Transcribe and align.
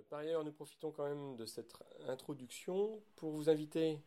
Euh, 0.00 0.02
par 0.08 0.20
ailleurs, 0.20 0.44
nous 0.44 0.52
profitons 0.52 0.90
quand 0.90 1.04
même 1.04 1.36
de 1.36 1.46
cette 1.46 1.72
introduction 2.08 3.00
pour 3.16 3.30
vous 3.30 3.48
inviter, 3.48 3.98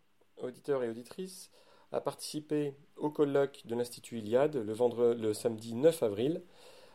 auditeurs 0.42 0.83
et 0.83 0.89
auditrices, 0.89 1.51
à 1.92 2.01
participer 2.01 2.73
au 2.97 3.09
colloque 3.09 3.62
de 3.66 3.76
l'Institut 3.76 4.20
Iliade 4.20 4.56
le, 4.56 4.74
vendredi, 4.74 5.21
le 5.21 5.34
samedi 5.34 5.76
9 5.76 6.04
avril 6.04 6.42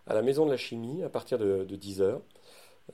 à 0.07 0.15
la 0.15 0.23
Maison 0.23 0.45
de 0.45 0.51
la 0.51 0.57
Chimie 0.57 1.03
à 1.05 1.09
partir 1.09 1.39
de, 1.39 1.65
10h. 1.65 2.21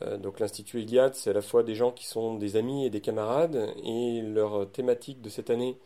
Euh, 0.03 0.19
donc 0.19 0.41
l'Institut 0.41 0.83
Iliade, 0.83 1.15
c'est 1.15 1.31
à 1.31 1.33
la 1.33 1.43
fois 1.43 1.63
des 1.63 1.75
gens 1.75 1.93
qui 1.93 2.07
sont 2.07 2.35
des 2.35 2.57
amis 2.57 2.85
et 2.85 2.91
des 2.91 3.01
camarades, 3.01 3.73
et 3.83 4.21
leur 4.23 4.71
thématique 4.71 5.23
de 5.23 5.29
cette 5.29 5.51
année 5.51 5.79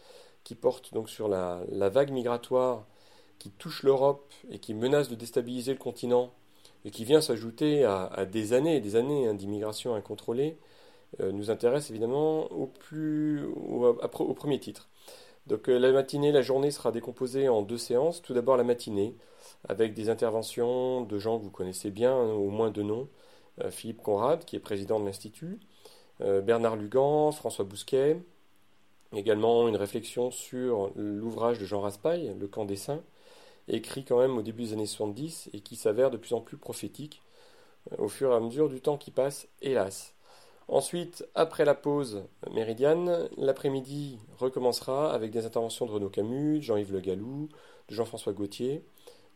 qui 0.44 0.54
porte 0.54 0.94
donc 0.94 1.10
sur 1.10 1.28
la, 1.28 1.62
vague 1.90 2.10
migratoire 2.10 2.86
qui 3.38 3.50
touche 3.50 3.82
l'Europe 3.84 4.32
et 4.50 4.58
qui 4.58 4.74
menace 4.74 5.08
de 5.08 5.14
déstabiliser 5.14 5.72
le 5.72 5.78
continent 5.78 6.32
et 6.84 6.90
qui 6.90 7.04
vient 7.04 7.20
s'ajouter 7.20 7.84
à, 7.84 8.26
des 8.30 8.52
années 8.52 8.76
et 8.76 8.80
des 8.80 8.96
années 8.96 9.26
hein, 9.26 9.34
d'immigration 9.34 9.94
incontrôlée, 9.94 10.58
euh, 11.20 11.32
nous 11.32 11.50
intéresse 11.50 11.90
évidemment 11.90 12.50
au, 12.52 12.66
plus, 12.66 13.44
au, 13.46 14.34
premier 14.34 14.60
titre. 14.60 14.88
Donc 15.46 15.68
euh, 15.68 15.78
la 15.78 15.92
matinée, 15.92 16.32
la 16.32 16.42
journée 16.42 16.70
sera 16.70 16.92
décomposée 16.92 17.48
en 17.48 17.62
deux 17.62 17.78
séances. 17.78 18.22
Tout 18.22 18.34
d'abord 18.34 18.56
la 18.56 18.64
matinée, 18.64 19.16
avec 19.68 19.94
des 19.94 20.10
interventions 20.10 21.02
de 21.02 21.18
gens 21.18 21.38
que 21.38 21.44
vous 21.44 21.50
connaissez 21.50 21.90
bien, 21.90 22.14
hein, 22.14 22.32
au 22.32 22.50
moins 22.50 22.70
deux 22.70 22.82
noms. 22.82 23.08
Euh, 23.62 23.70
Philippe 23.70 24.02
Conrad, 24.02 24.44
qui 24.44 24.56
est 24.56 24.60
président 24.60 25.00
de 25.00 25.06
l'Institut, 25.06 25.60
Bernard 26.20 26.74
Lugan, 26.74 27.30
François 27.30 27.64
Bousquet, 27.64 28.20
également 29.14 29.68
une 29.68 29.76
réflexion 29.76 30.32
sur 30.32 30.90
l'ouvrage 30.96 31.60
de 31.60 31.64
Jean 31.64 31.80
Raspail, 31.80 32.34
Le 32.40 32.48
camp 32.48 32.64
des 32.64 32.74
saints, 32.74 33.02
écrit 33.68 34.04
quand 34.04 34.18
même 34.18 34.38
au 34.38 34.42
début 34.42 34.64
des 34.64 34.72
années 34.72 34.86
70 34.86 35.50
et 35.52 35.60
qui 35.60 35.76
s'avère 35.76 36.10
de 36.10 36.16
plus 36.16 36.34
en 36.34 36.40
plus 36.40 36.56
prophétique 36.56 37.22
euh, 37.92 37.96
au 37.98 38.08
fur 38.08 38.32
et 38.32 38.34
à 38.34 38.40
mesure 38.40 38.68
du 38.68 38.80
temps 38.80 38.96
qui 38.96 39.10
passe, 39.10 39.48
hélas. 39.62 40.14
Ensuite, 40.68 41.26
après 41.34 41.64
la 41.64 41.74
pause 41.74 42.24
méridiane, 42.52 43.28
l'après-midi 43.38 44.18
recommencera 44.38 45.12
avec 45.14 45.30
des 45.30 45.46
interventions 45.46 45.86
de 45.86 45.92
Renaud 45.92 46.10
Camus, 46.10 46.58
de 46.58 46.62
Jean-Yves 46.62 46.92
Le 46.92 47.00
Gallou, 47.00 47.48
de 47.88 47.94
Jean-François 47.94 48.34
Gauthier, 48.34 48.84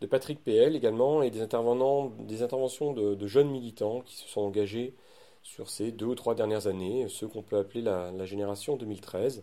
de 0.03 0.07
Patrick 0.07 0.45
PL 0.45 0.77
également, 0.77 1.23
et 1.23 1.31
des, 1.31 1.41
interventions 1.41 2.93
de, 2.93 3.27
jeunes 3.27 3.51
militants 3.51 4.03
qui 4.03 4.17
se 4.17 4.29
sont 4.29 4.43
engagés 4.43 4.95
sur 5.43 5.71
ces 5.71 5.91
deux 5.91 6.07
ou 6.07 6.15
trois 6.15 6.35
dernières 6.35 6.67
années, 6.67 7.07
ceux 7.09 7.29
qu'on 7.29 7.43
peut 7.43 7.57
appeler 7.57 7.81
la 7.81 8.27
génération 8.27 8.77
2013, 8.77 9.43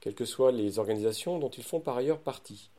quelles 0.00 0.14
que 0.14 0.24
soient 0.24 0.52
les 0.52 0.78
organisations 0.78 1.38
dont 1.38 1.48
ils 1.48 1.64
font 1.64 1.80
par 1.80 1.96
ailleurs 1.96 2.18
partie. 2.18 2.70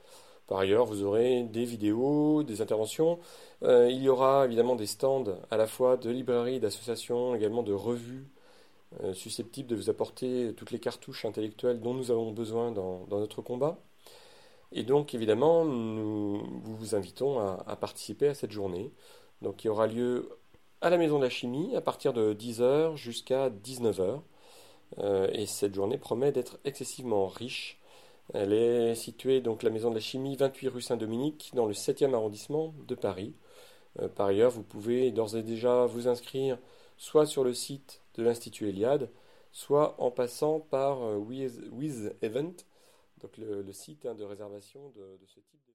Par 0.48 0.60
ailleurs, 0.60 0.86
vous 0.86 1.04
aurez 1.04 1.44
des 1.44 1.66
vidéos, 1.66 2.44
des 2.44 2.62
interventions. 2.62 3.20
Euh, 3.64 3.90
il 3.90 4.02
y 4.02 4.10
aura 4.10 4.46
évidemment 4.46 4.76
des 4.76 4.86
stands 4.86 5.38
à 5.52 5.58
la 5.58 5.68
fois 5.68 5.98
de 5.98 6.10
librairies, 6.10 6.60
d'associations, 6.60 7.36
également 7.36 7.64
de 7.64 7.74
revues 7.74 8.28
euh, 9.02 9.14
susceptibles 9.14 9.70
de 9.70 9.76
vous 9.76 9.90
apporter 9.90 10.54
toutes 10.56 10.72
les 10.72 10.80
cartouches 10.80 11.26
intellectuelles 11.26 11.80
dont 11.82 11.94
nous 11.94 12.12
avons 12.12 12.32
besoin 12.32 12.72
dans, 12.72 13.06
notre 13.10 13.42
combat. 13.42 13.80
Et 14.72 14.84
donc, 14.84 15.14
évidemment, 15.16 15.66
nous 15.66 16.44
vous 16.64 16.96
invitons 16.96 17.40
à, 17.40 17.76
participer 17.76 18.28
à 18.28 18.34
cette 18.34 18.52
journée. 18.52 18.92
Donc, 19.42 19.58
qui 19.58 19.70
aura 19.70 19.88
lieu 19.88 20.30
à 20.82 20.90
la 20.90 20.98
Maison 20.98 21.18
de 21.20 21.24
la 21.24 21.30
Chimie 21.30 21.76
à 21.76 21.82
partir 21.82 22.14
de 22.14 22.34
10h 22.34 22.96
jusqu'à 22.96 23.50
19h. 23.50 24.22
Euh, 25.00 25.28
et 25.32 25.46
cette 25.46 25.74
journée 25.74 25.98
promet 25.98 26.32
d'être 26.32 26.60
excessivement 26.66 27.28
riche 27.28 27.80
elle 28.34 28.54
est 28.54 28.96
située, 28.96 29.42
donc 29.42 29.64
la 29.64 29.70
Maison 29.70 29.90
de 29.90 29.96
la 29.96 30.02
Chimie, 30.02 30.36
28 30.36 30.68
rue 30.70 30.82
Saint-Dominique, 30.82 31.52
dans 31.54 31.66
le 31.66 31.74
7e 31.74 32.14
arrondissement 32.14 32.74
de 32.88 32.96
Paris. 32.96 33.34
Euh, 34.00 34.08
par 34.08 34.28
ailleurs, 34.28 34.52
vous 34.52 34.64
pouvez 34.64 35.12
d'ores 35.12 35.36
et 35.36 35.44
déjà 35.44 35.86
vous 35.86 36.08
inscrire 36.08 36.58
soit 36.98 37.26
sur 37.26 37.44
le 37.44 37.54
site 37.54 38.02
de 38.16 38.24
l'Institut 38.24 38.70
Eliade, 38.70 39.10
soit 39.52 39.96
en 40.02 40.12
passant 40.12 40.60
par 40.60 41.04
euh, 41.04 41.20
donc 43.22 43.38
le, 43.38 43.72
site 43.72 44.06
hein, 44.06 44.16
de 44.16 44.24
réservation 44.24 44.90
de, 44.96 45.18
de 45.18 45.26
ce 45.26 45.40
type 45.40 45.60
de... 45.66 45.72